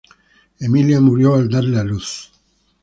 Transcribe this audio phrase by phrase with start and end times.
[0.59, 2.31] Emilia murió al darle a luz.